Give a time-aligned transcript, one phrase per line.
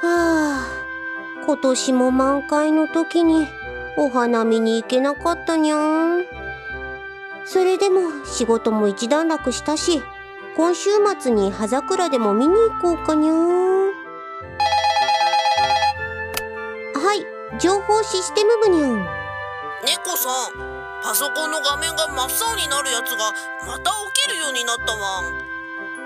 [0.00, 0.66] はあ
[1.44, 3.46] 今年も満開の時に
[3.96, 5.76] お花見に行けなかったにゃ
[6.18, 6.24] ん。
[7.46, 10.02] それでも仕事も一段落したし
[10.56, 13.94] 今週末に葉桜でも見に行こうかにゃは
[17.14, 19.06] い情報システム部にゃん。
[19.86, 20.52] 猫さん
[21.02, 23.32] パソコンの画面が真っ青になるやつが
[23.66, 25.47] また起きるようになったわん。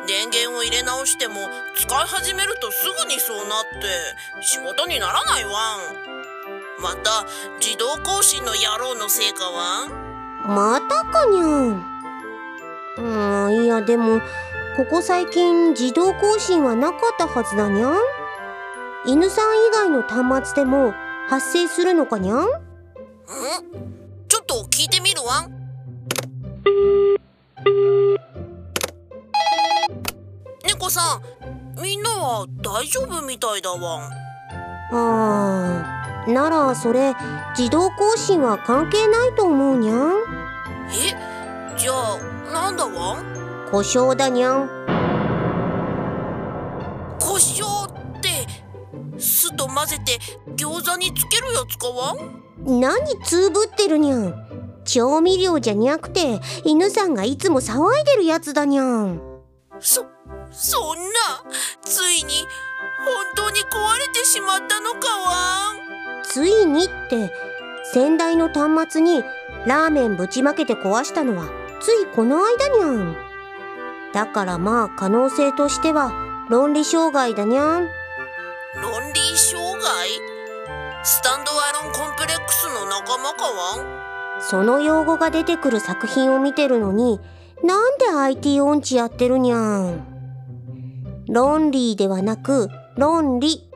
[0.06, 5.52] 電源を入れ直しても使い始めるとすぐにそうなって仕事にならないわん。
[6.82, 7.24] また
[7.60, 9.90] 自動更新の野郎のせいかわん
[10.54, 11.86] またかにゃん。
[12.98, 13.02] う
[13.58, 14.20] んいやでも
[14.76, 17.96] ここ最近自動更新はなかったはずだにゃん。
[19.06, 20.92] 犬さん以外の端末でも
[21.28, 22.38] 発生するのかにゃん？
[22.40, 22.46] ん？
[30.92, 34.08] さんみんなは大丈夫みたいだわ。
[34.08, 34.12] ん
[34.94, 37.14] あーならそれ
[37.56, 40.12] 自動更新は関係ないと思うにゃん。
[40.90, 41.16] え
[41.78, 42.18] じゃあ
[42.52, 43.18] なんだわ？
[43.20, 44.68] ん故障だにゃん。
[47.18, 48.46] 胡椒って
[49.18, 50.18] 酢と混ぜて
[50.56, 52.14] 餃子につけるやつかわ？
[52.14, 54.34] ん何つぶってるにゃん。
[54.84, 59.22] 調味料じゃにゃくて犬さんがいつも騒いでるやつだにゃん。
[59.80, 60.04] そ
[60.52, 61.02] そんな
[61.82, 62.46] ついに
[63.04, 66.22] 本当に壊れてしまったのかわん。
[66.24, 67.32] ついにって
[67.92, 69.22] 先代の端末に
[69.66, 73.16] ラーメンぶちまけて壊したのはついこの間にゃん。
[74.12, 76.12] だからまあ可能性としては
[76.48, 77.88] 論理障害だにゃん。
[78.80, 80.08] 論理障害？
[81.04, 84.42] スタンドアロンコンプレックスの仲間かわん？
[84.42, 87.20] その用語が出てくる作品を見てるのに
[87.64, 90.11] なんで IT 音痴やってるにゃん
[91.32, 93.66] 論理ではなく論理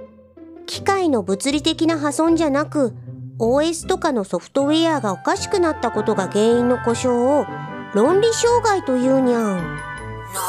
[0.67, 2.93] 機械の物理的な破損じゃなく
[3.39, 7.47] OS とかのソフトウェアがおかしくなったことが原因の故障を
[7.95, 9.57] 論理障害というにゃん。
[9.57, 9.63] な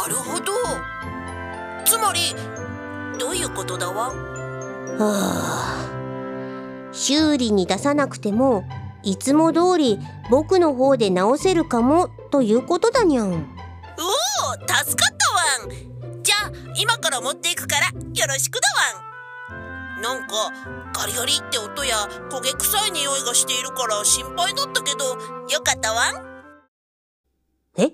[0.09, 0.51] るほど。
[1.85, 2.19] つまり
[3.17, 4.11] どういうことだわ？
[4.11, 4.17] ん
[4.97, 5.89] はあ。
[6.91, 8.65] 修理に出さなくても
[9.03, 9.97] いつも通り
[10.29, 13.31] 僕の方で直せるかもということだにゃん。
[13.31, 13.37] おお
[14.67, 15.96] 助かったわん
[16.79, 17.93] 今から持っていくからよ
[18.27, 18.67] ろしくだ
[19.01, 19.01] わ
[19.99, 20.01] ん。
[20.01, 20.51] なんか
[20.93, 21.97] ガリガリって音や
[22.29, 25.05] 焦げ臭い匂いがしているから心配だったけど
[25.51, 26.15] よかったわん。
[27.77, 27.93] え？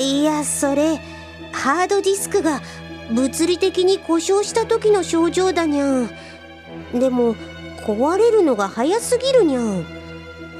[0.00, 0.96] いやそれ
[1.52, 2.62] ハードディスクが
[3.12, 6.08] 物理的に故障した時の症状だにゃん。
[6.94, 7.34] でも
[7.86, 9.97] 壊れるのが早すぎるにゃん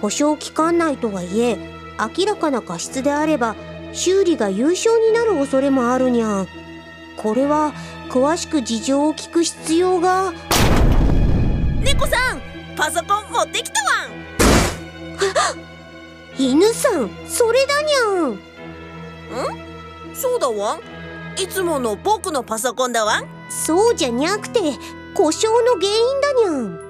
[0.01, 1.59] 保証期間内とはいえ
[1.99, 3.57] 明らかな過失であれば
[3.93, 6.49] 修理が優勝になる恐れもあるにゃん。
[7.17, 7.73] これは
[8.11, 10.33] 詳しく事情を聞く必要が。
[11.83, 12.41] 猫さん
[12.77, 14.11] パソコン持ってきたわん。
[16.39, 18.39] 犬さんそれだにゃん？
[20.15, 20.81] そうだわん。
[21.41, 23.27] いつもの僕のパソコンだわん。
[23.51, 24.61] そうじゃにゃくて
[25.15, 26.88] 故障の原因だにゃん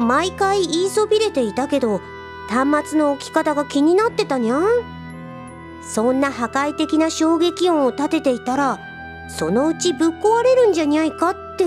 [0.00, 2.00] 毎回言いそびれていたけど
[2.48, 4.64] 端末の置き方が気になってたにゃん。
[5.82, 8.78] そんな破壊的な衝撃音を立てていたら
[9.28, 11.64] そのうちぶっ壊れるんじゃにゃいかって。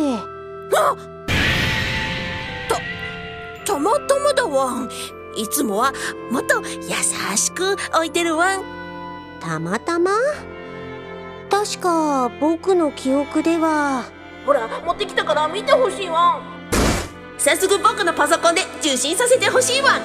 [3.66, 4.90] たまたまだわん。
[5.36, 5.94] いつもは
[6.30, 8.64] もっと優しく置いてるわん。
[9.40, 10.12] たまたま？
[11.50, 14.06] 確か僕の記憶では。
[14.46, 16.53] ほら持ってきたから見てほしいわん
[17.38, 19.98] 早速僕のパソコンで受信させてほしいわ。
[19.98, 20.02] ん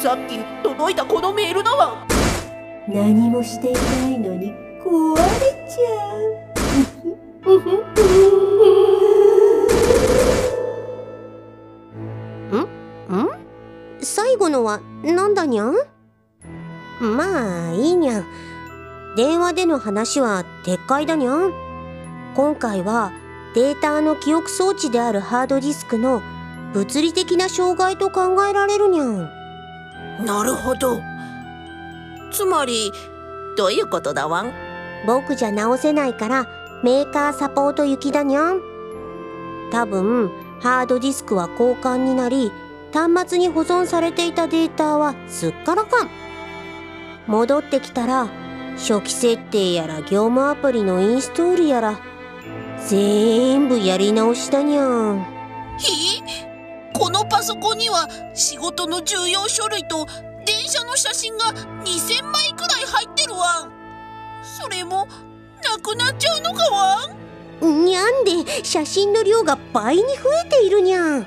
[0.00, 2.06] さっき届いたこのメールだわ。
[2.88, 4.52] 何もしていないのに
[4.84, 5.22] 壊れ
[5.68, 7.54] ちゃう。
[12.58, 13.28] ん？
[14.00, 15.74] 最後のはなんだにゃん？
[17.00, 18.26] まあいいにゃん。
[19.16, 21.52] 電話での話は撤回だにゃん。
[22.34, 23.12] 今回は
[23.54, 26.20] データの記憶装置であるハードディスクの
[26.74, 29.30] 物理的な障害と考えられるにゃん。
[30.26, 31.00] なるほど。
[32.32, 32.90] つまり
[33.56, 34.52] どういうことだわん？
[35.06, 36.48] 僕じゃ直せないから
[36.82, 38.60] メーカーサポート行きだにゃん。
[39.70, 42.50] 多分ハードディスクは交換になり
[42.92, 46.08] 端末に保存されていたデータはすっからかん。
[47.28, 48.28] 戻ってきたら
[48.76, 52.00] 初期設定やら業務アプリのインストールやら
[52.88, 55.24] 全部やり直しだにゃん。
[55.78, 56.22] ひ
[56.94, 60.06] このパソコンには仕事の重要書類と
[60.46, 61.46] 電車の写真が
[61.84, 63.64] 2000枚くらい入ってるわ。
[63.64, 63.72] ん
[64.42, 65.06] それも
[65.62, 67.08] なくなっちゃうのかわ
[67.62, 67.84] ん？
[67.84, 70.08] にゃんで写真の量が倍に増
[70.46, 71.26] えているにゃん。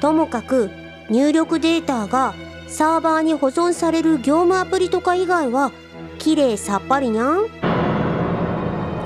[0.00, 0.70] ともかく
[1.08, 2.34] 入力データが
[2.68, 5.72] サーバーに保存される業務アプリとか以外は
[6.18, 7.48] 綺麗さっぱりにゃん。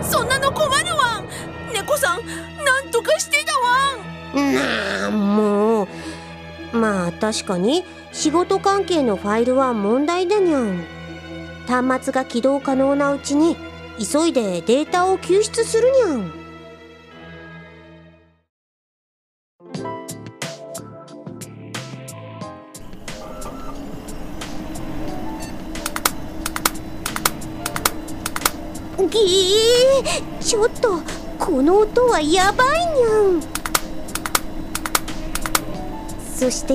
[0.03, 1.29] そんなの困るわん。
[1.73, 2.27] 猫さん
[2.65, 5.89] なんとかしてだわんなあもう
[6.77, 10.85] まあ確かに仕事関係のファイルは問題だにゃん。
[11.67, 13.57] 端末が起動可能なうちに
[13.99, 16.31] 急いでデータを救出するにゃん。
[29.09, 31.01] ぎーちょっと
[31.39, 33.07] この音はやばいにゃ
[33.39, 33.56] ん。
[36.39, 36.75] そして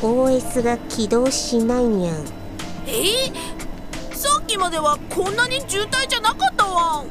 [0.00, 2.24] OS が起動しないにゃん。
[2.86, 7.04] えー、さっきまではこんなに渋滞じゃなかったわ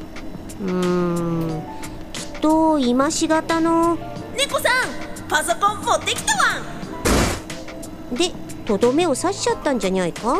[0.62, 1.62] うーん。
[2.12, 3.98] きっと今しがたの。
[4.36, 6.62] 猫さんパソコン持ってきたわ
[8.12, 8.30] で
[8.64, 10.38] とどめを刺しちゃったんじゃにゃいか？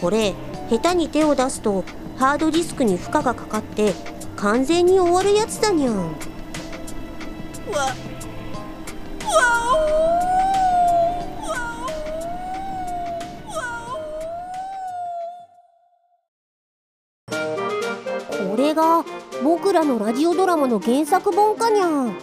[0.00, 0.34] これ
[0.70, 1.84] 下手に手を出すと
[2.18, 3.94] ハードディスクに負荷がかかって
[4.36, 5.96] 完全に終わるやつだにゃん。
[5.96, 7.94] わわ
[18.52, 19.04] これが
[19.42, 21.86] 僕らのラジオドラマの原作本かにゃ。
[21.86, 22.16] ん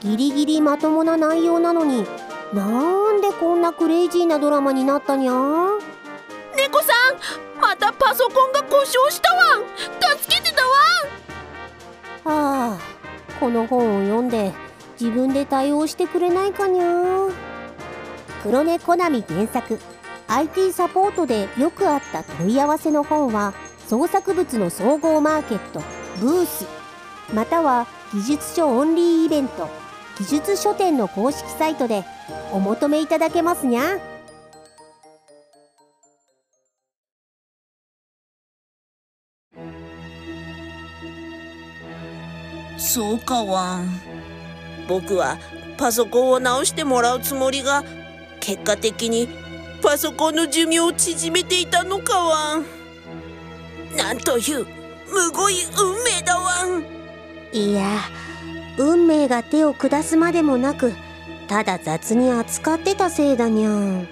[0.00, 2.06] ギリギリまともな内容なのに
[2.54, 5.32] なんでこんなクレイジーなドラマになったにゃ。
[5.32, 5.78] ん
[6.56, 9.58] 猫さんまたパソコンが故障したわ。
[9.58, 9.64] ん
[10.18, 10.62] 助けてだ
[12.24, 12.34] わ。
[12.70, 12.78] んはあ
[13.38, 14.52] この本を読んで
[15.00, 17.28] 自分で対応してくれないかにゃ
[18.42, 19.78] 黒猫コナミ原作。
[20.28, 23.54] IT サポートでよくあった問い合わせの本は
[23.88, 25.82] 創作物の総合マーケット
[26.20, 26.66] ブース。
[27.34, 29.68] または技術書オンリーイベント。
[30.18, 32.04] 技術書店の公式サイトで
[32.52, 33.98] お求めいただけますにゃ
[42.76, 44.09] そうかわん。
[44.90, 45.38] 僕は
[45.78, 47.84] パソコンを直してもらうつもりが
[48.40, 49.28] 結果的に
[49.80, 52.66] パソコンの寿命を縮めていたのかわん。
[53.96, 54.66] なんという
[55.08, 56.84] むごい運命だわん。
[57.52, 58.00] いや
[58.78, 60.92] 運命が手を下すまでもなく
[61.46, 64.08] ただ雑に扱ってたせいだにゃん。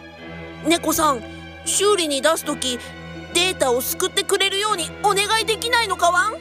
[0.64, 1.20] 猫さん
[1.64, 2.78] 修理に出す時
[3.34, 6.34] データを救ってくれるようにお願いできないのかわん？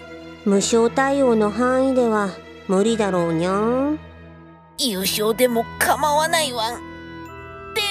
[0.46, 2.30] 無償対応の範囲では
[2.68, 4.00] 無理だろうにゃん
[4.80, 6.76] 優勝でも構わないわん。
[6.76, 6.78] っ
[7.74, 7.82] て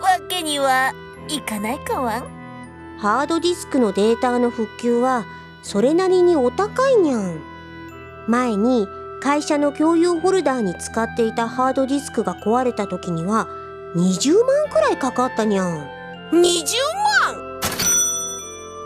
[0.00, 0.92] わけには
[1.28, 2.40] いかないかわん。
[2.98, 5.26] ハードディスクのデータの復旧は
[5.62, 7.40] それなりにお高いにゃん。
[8.26, 8.86] 前に
[9.20, 13.46] 会社の共有ホルダーに使っていたハードディスクが壊れた時には
[13.94, 15.86] 20万くらいかかったにゃん。
[16.32, 17.60] 20万？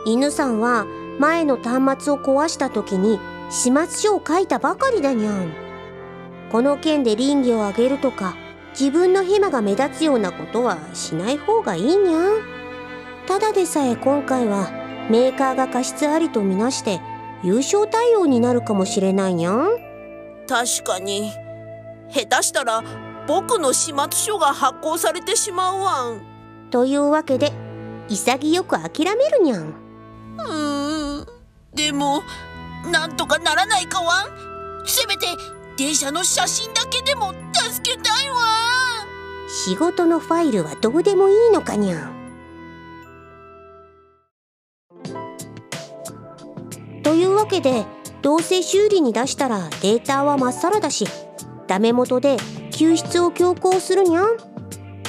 [0.06, 0.87] 犬さんは
[1.21, 5.63] 前の端末を壊した時に始末書を書いたばかりだにゃん
[6.55, 8.37] この件で倫理をあげるとか
[8.79, 12.43] 自分のヘマが目立つようなことはしない方がいいにゃん。
[13.27, 14.70] ただでさえ今回は
[15.11, 17.01] メーカーが過失ありとみなして
[17.43, 19.67] 優勝対応になるかもしれないにゃん。
[20.46, 21.32] 確かに。
[22.13, 22.84] 下手したら
[23.27, 26.23] 僕の始末書が発行されてしまうわん。
[26.70, 27.51] というわけで
[28.08, 29.75] 潔く諦めるにゃん。
[30.39, 31.27] うーん。
[31.75, 32.23] でも
[32.93, 34.87] なんとかならないかわん。
[34.87, 35.27] せめて
[35.76, 38.36] 電車の写真だけでも助けたいわ。
[39.48, 42.14] 仕事のファイルはどうでもいいのかにゃん。
[47.02, 47.84] というわけで
[48.22, 51.06] どうせ修理に出したらデータはまっさらだし
[51.66, 52.36] ダメ元で
[52.70, 54.36] 救出を強行するにゃん。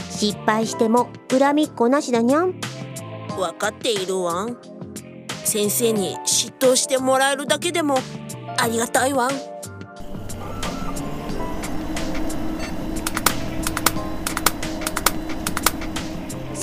[0.10, 2.60] 失敗しても恨みっこなしだにゃん。
[3.38, 4.57] 分かっているわん。
[5.43, 7.98] 先生に嫉妬してもらえるだけでも
[8.57, 9.55] ありがたいわん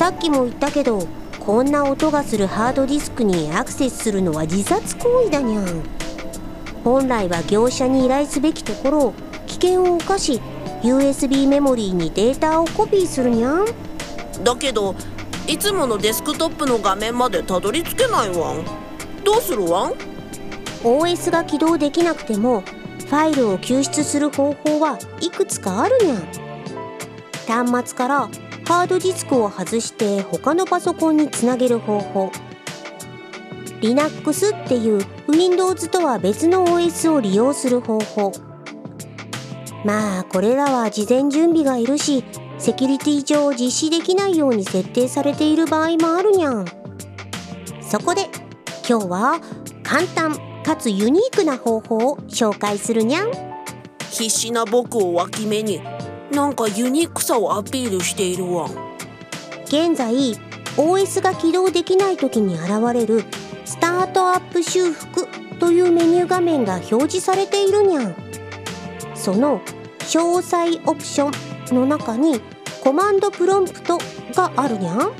[0.02, 1.06] さっきも言ったけど
[1.38, 5.84] こんな音がするハードディスクにアクセスするのは自殺行為だにゃん。
[6.82, 9.14] 本来は業者に依頼すべきところを
[9.46, 10.40] 危険を冒し
[10.82, 13.64] USB メモリーにデータをコピーするにゃん。
[14.42, 14.96] だけど
[15.46, 18.64] いつものデスクトップの画面までたどり着けないわん。
[19.22, 19.92] どうするわん
[20.82, 26.26] ？OS が起動できなくてもフファイルを救出する方法はいくつかあるにゃん。
[27.46, 28.28] 端末から
[28.64, 32.32] ハードディスクを外して他のパソコンにつなげる方法。
[33.80, 38.32] Linux っていう Windows とは別の OS を利用する方法。
[39.84, 42.24] まあこれらは事前準備がいるし
[42.58, 46.66] セキュリティ上実施できないように設定されている場合もあるにゃん
[47.80, 48.28] そこで
[48.88, 49.40] 今日は
[49.82, 53.32] 簡単かつユニークな方法を紹介するにゃん
[54.10, 55.80] 必死な僕を脇目に
[56.32, 58.68] なんかユニークさをアピールしているわ。
[59.66, 60.12] 現在
[60.76, 63.24] OS が起動できない時に現れる
[63.64, 65.26] スタートアップ修復
[65.58, 68.16] というメニュー画面が表示されているにゃん
[69.14, 69.60] その
[70.00, 71.30] 詳細オプショ
[71.72, 72.40] ンの中に
[72.82, 73.98] コマンドプロンプト
[74.34, 75.12] があるにゃん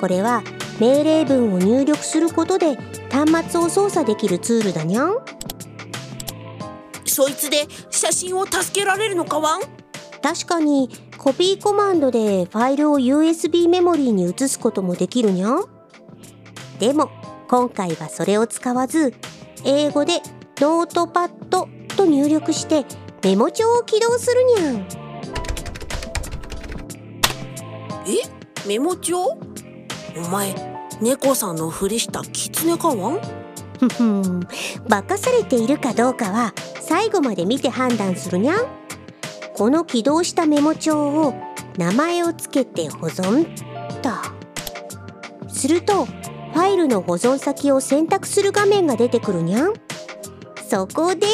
[0.00, 0.42] これは
[0.78, 2.76] 命令文を入力することで
[3.10, 5.18] 端末を操作できるツールだにゃん
[7.04, 9.85] そいつで写真を助けられるのかわん
[10.26, 15.64] 確かにコピーコマンドでファイルを USB メモリーに移すこともできるにゃん？
[16.80, 17.10] でも
[17.46, 19.14] 今回はそれを使わず
[19.64, 20.22] 英語で
[20.56, 22.84] ノートパッドと入力して
[23.22, 24.76] メモ帳を起動するにゃん。
[28.08, 28.66] え？
[28.66, 29.26] メモ帳？
[30.16, 30.56] お前
[31.00, 33.20] 猫さんのふりした狐かわん？
[33.78, 34.40] ふふん。
[34.88, 38.85] 化かされているかどうかは最後まで見て判断するにゃん
[39.56, 41.32] この起動したメモ帳を
[41.78, 43.46] 名前をつけて保存？
[44.02, 44.10] と。
[45.48, 49.72] するとファイルの保存先を選択する画面が出てくるにゃん。
[50.68, 51.26] そこで。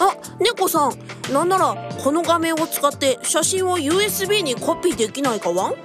[0.00, 0.92] あ猫さん。
[1.32, 5.74] なんならこの画面を使って写真を USB にコピーできないかわん？
[5.74, 5.76] ん？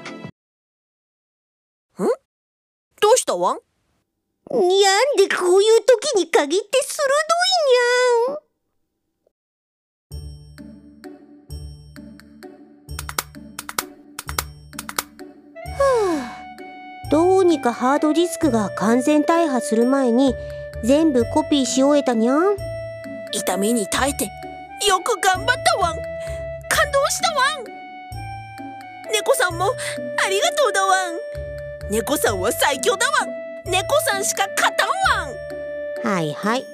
[2.99, 3.59] どうしたわん？
[4.51, 4.89] にゃ
[5.23, 7.03] んでこういう時に限って鋭
[8.27, 8.44] いにゃん
[17.15, 20.35] どうにかハードディスクが完全大破する前に
[20.83, 22.57] 全部コピーし終えたにゃん。
[23.31, 24.25] 痛みに耐えて
[24.85, 31.15] よく頑張ったわん感動したわん猫さんもありがとうだわん
[31.89, 36.65] 猫さんは最強だわん猫さんしか勝たんわんはいはい。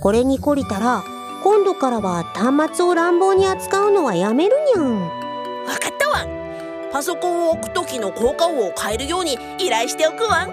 [0.00, 1.04] これに懲りたら
[1.44, 5.23] 今度からは端末を乱暴に扱うのはやめるにゃん
[6.94, 10.46] パソコンを置く時の効果音を変えるように依頼しておくわ。
[10.46, 10.50] ん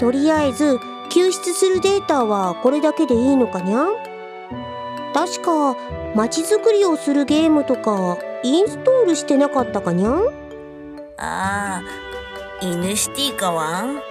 [0.00, 3.94] とりあえず救出するデータはこれだけでいいのかにゃん？
[5.14, 5.76] 確か
[6.16, 10.26] 街づくりをするゲームとかインストールしてなかったかにゃん？
[11.18, 11.82] ああ
[12.60, 14.02] イヌシティかわん？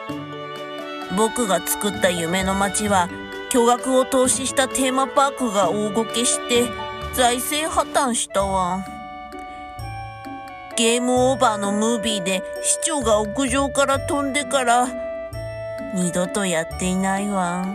[1.18, 3.10] 僕が作った夢の街は
[3.50, 6.64] 巨額を投資したテーマパークが大ごけして
[7.14, 8.86] 財政破綻したわ
[10.82, 14.88] ゲームオーバーのムービーで市長が屋上から飛んでから
[15.94, 17.64] 二度とやっていないわ「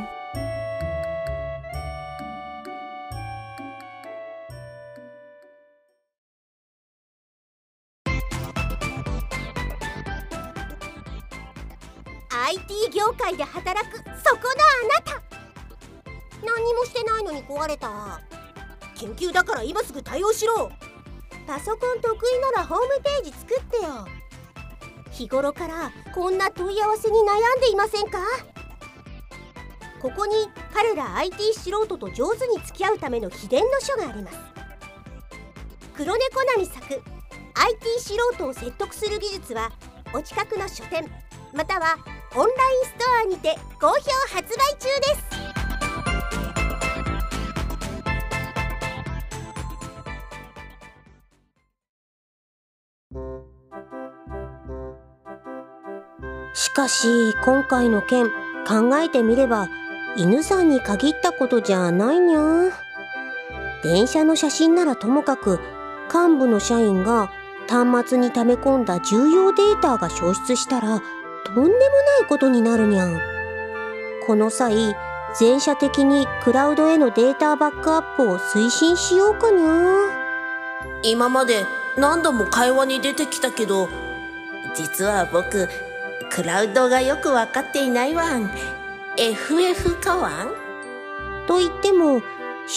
[12.28, 15.22] IT 業界で働くそこのあなた」
[16.44, 18.20] 何もしてないのに壊れた。
[18.96, 20.72] 緊急だから今すぐ対応しろ。
[21.46, 24.06] パソコン得意ならホームページ作ってよ。
[25.12, 28.18] 日頃からこんな問い合わせに悩んでいませんか？
[30.02, 30.34] ここに
[30.74, 34.38] 彼ら IT 素人と上手に付き合うための秘伝の書があります。
[35.96, 36.84] 黒猫なみ作
[37.54, 39.72] IT 素人を説得する技術は
[40.12, 41.10] お近くの書店
[41.54, 41.96] または
[42.34, 43.94] オンラインストアにて好評
[44.34, 45.25] 発売中です。
[56.76, 58.26] かし今回の件
[58.68, 59.70] 考えてみれば
[60.14, 62.70] 犬さんに限ったことじゃないにゃ。
[63.82, 65.58] 電車の写真ならともかく
[66.12, 67.32] 幹部の社員が
[67.66, 71.00] 端末に溜め込んだ重要データが消失したら
[71.46, 71.78] とんでもない
[72.28, 73.06] ことになるにゃ。
[73.06, 73.18] ん
[74.26, 74.94] この際
[75.38, 80.10] 全社的にクラウドへのデータバックアップを推進しようかにゃ。
[81.02, 81.64] 今まで
[81.96, 83.88] 何度も会話に出てきたけど
[84.74, 85.70] 実は僕
[86.36, 88.50] クラウドがよく分かっていないわん
[89.16, 92.20] FF かわんと言っても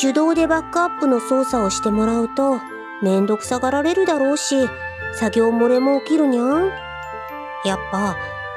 [0.01, 2.61] 手動でバックアップの操作をしてもらうと
[3.03, 4.55] めんどくさがられるだろうし
[5.11, 6.67] 作業漏れも起きるにゃん。
[7.65, 8.15] やっぱ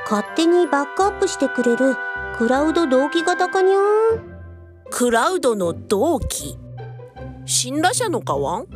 [0.08, 1.96] 勝手にバックアップしてくれる
[2.36, 3.82] クラウド同期型かにゃん？
[4.88, 6.56] クラウドの同期？
[7.44, 8.66] 信頼者のかわんん？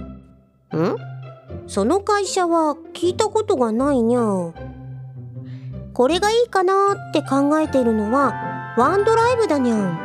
[1.69, 4.23] その会社は聞いたことがないにゃ
[5.97, 9.99] これがいいかなって考えているのはワンドライブだにゃん。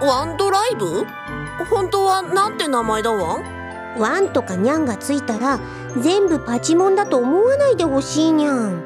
[0.00, 1.04] ワンドライブ？
[1.68, 3.38] 本当はなんて名前だわ？
[3.38, 5.60] んワンとかニャンがついたら
[6.00, 8.82] 全部パチモンだと思わないでほしいにゃん。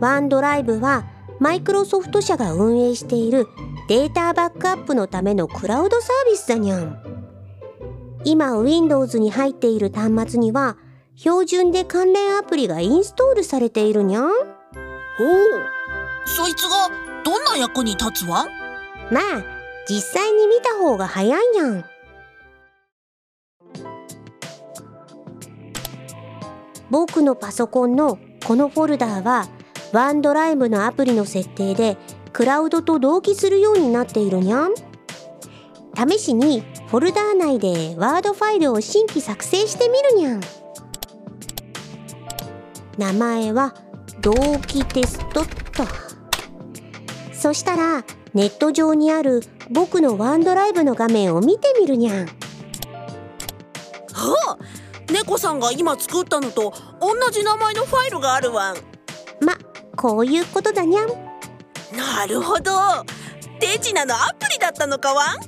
[0.00, 1.04] ワンドライブは
[1.38, 3.46] マイクロソフト社が運営している
[3.90, 6.98] データバックアップのためのクラウドサービスだにゃん。
[8.24, 10.78] 今 Windows に入っている端末には
[11.14, 14.30] 標準で関連アプリがインストールされているにゃん
[15.18, 15.28] ほう
[16.26, 16.90] そいつが
[17.24, 18.46] どんな役に立つわ？
[19.10, 19.22] まあ
[19.88, 21.84] 実際に見た方が早いにゃん。
[26.90, 29.48] 僕のパソコンのこのフォルダーは
[29.92, 31.96] ワンドライブのアプリの設定で
[32.32, 34.74] クラウドと同期するようになっているにゃん。
[36.08, 40.40] 試しにフォルダー内でワードファイルを新規作成してみるにゃん。
[42.98, 43.74] 名前は
[44.26, 44.34] 同
[44.66, 45.84] 期テストっと。
[47.32, 48.04] そしたら
[48.34, 49.40] ネット上にある
[49.70, 52.32] 僕のワンドライブの画面を見てみるにゃんは
[54.58, 58.76] あ猫さんが今作ったのと同じ名前のファイルがあるわん。
[59.44, 59.56] ま
[59.94, 61.08] こういうことだにゃん
[61.96, 62.72] なるほど。
[63.60, 65.38] 手品のアプリだったのかわん？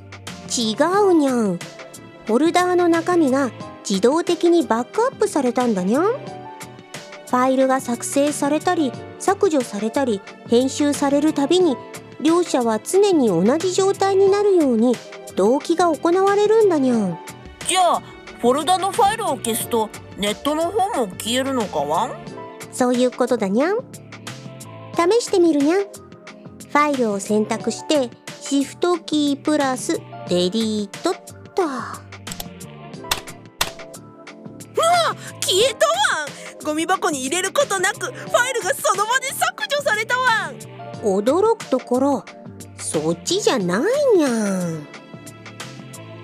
[0.56, 1.58] 違うにゃん
[2.26, 6.37] フォルダーの中身が自動的にバックアップされたんだにゃん
[7.28, 11.76] ファイルが作成されたり削除されたり編集されるたびに
[12.20, 14.94] 両者は常に同じ状態になるように
[15.36, 17.18] 同期が行われるんだにゃん。
[17.68, 18.02] じゃあ
[18.40, 22.12] フォルダのファイルを消すとネットの方も消えるのかわん？
[22.72, 23.78] そういうことだにゃん。
[24.96, 25.80] 試してみるにゃん。
[25.82, 31.14] ファイルを選択してシフトキープラスデリートっ
[31.54, 31.68] と消
[35.68, 35.92] えたわ！
[35.92, 36.07] ん
[36.64, 40.50] ゴミ箱に入れることなくファイルがその場で削除されたわ。
[40.50, 40.58] ん
[41.02, 42.24] 驚くところ
[42.78, 44.86] そっちじゃないにゃん。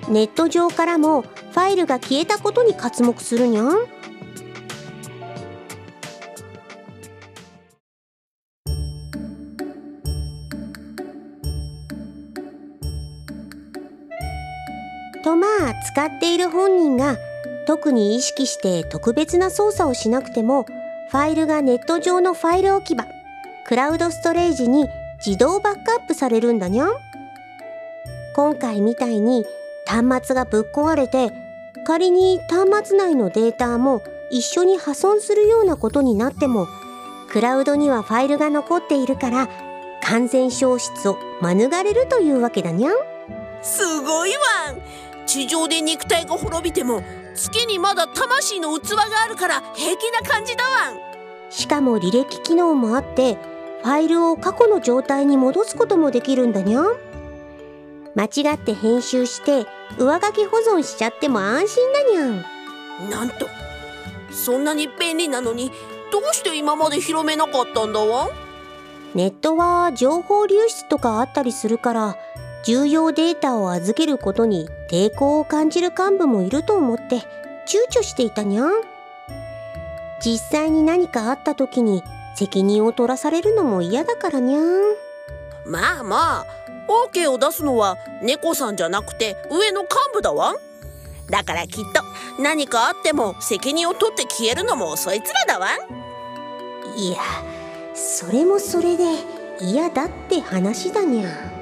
[0.09, 3.87] ネット上からもファイルが消えたことに刮目するにゃん。
[15.23, 17.17] とまあ使っている本人が
[17.67, 20.65] 特に意識して特別な操作をしなくても
[21.11, 23.07] ファイルがネット上のファイル置き場
[23.67, 24.89] クラウドストレージに
[25.25, 26.93] 自動バックアップされるんだにゃん。
[28.35, 29.47] 今回みたいに
[29.87, 31.33] 端末がぶっ壊れて
[31.87, 36.67] 仮に端末内のデータも一緒に破損するようなことになっても
[37.31, 39.49] クラウドにはファイルが残っているから
[40.03, 42.95] 完全消失を免れるというわけだにゃん。
[43.63, 44.33] すごい
[44.67, 45.27] わん。
[45.27, 47.03] 地上で肉体が滅びても
[47.35, 50.99] 月にまだ魂の器があるから平気な感じだわん。
[51.51, 53.39] しかも履歴機能もあって
[53.83, 56.97] ファイルを過去の状態に戻すこともできるんだにゃん。
[58.15, 59.67] 間違って編集して
[59.99, 63.11] 上書き保存しちゃっても安心だにゃん。
[63.11, 63.47] なんと
[64.31, 65.71] そんなに便利なのに
[66.13, 68.29] どうして今まで広めなかったんだわん？
[69.15, 72.17] ネットは情報流出とかあったりするから
[72.65, 77.17] 重要データを預けることに抵抗を感じる幹部もいると思って
[77.67, 78.71] 躊躇していたにゃん。
[80.21, 82.03] 実際に何かあった時に
[82.35, 84.63] 責任を取らされるのも嫌だからにゃん。
[85.67, 86.47] まあまあ
[86.89, 90.55] OK を出すのは猫さんじゃなくて上の幹部だわ。
[90.55, 90.57] ん
[91.29, 95.69] だからきっと何かあっても責任を取って消えるのもそいつらだわ。
[95.69, 97.19] んいや
[97.95, 99.05] それもそれで
[99.61, 101.54] 嫌だって話だにゃ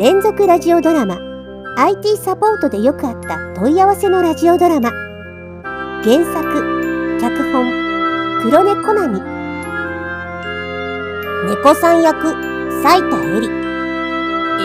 [0.00, 1.18] 連続ラジオドラマ。
[1.76, 4.92] IT サポートでよくあった問い合わせのラジオドラマ。
[6.02, 7.70] 原作脚本
[8.40, 9.20] 黒猫コナミ
[11.50, 12.32] 猫さん役
[12.82, 13.50] 斉田恵里。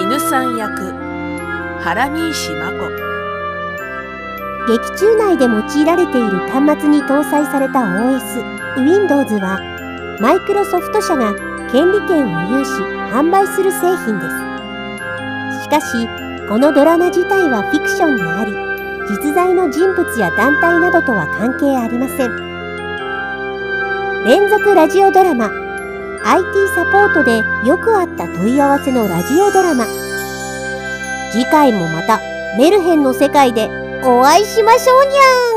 [0.03, 0.93] 犬さん役
[1.81, 2.89] 原西真子。
[4.69, 8.41] 劇中内で用いられている端末に搭載された OS
[8.77, 9.59] Windows は
[10.21, 11.35] マイクロソフト社が
[11.73, 12.71] 権利権を有し
[13.11, 14.54] 販売する製品です
[15.65, 16.07] しかし
[16.47, 18.51] このドラマ自体はフィクションであり
[19.09, 22.45] 実在の人物や団体などとは関係ありません。
[24.25, 25.49] 連続ラジオドラマ
[26.23, 29.87] IT サポートでよくあった問い合わせのラジオドラマ。
[31.31, 32.19] 次回もまた
[32.59, 33.67] メルヘンの世界で
[34.03, 35.54] お会いしましょうにゃん。